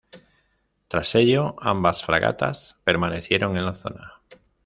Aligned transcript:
Tras 0.87 1.13
ello, 1.13 1.55
ambas 1.59 2.03
fragatas 2.03 2.75
permanecieron 2.83 3.55
en 3.55 3.67
la 3.67 3.73
zona. 3.75 4.19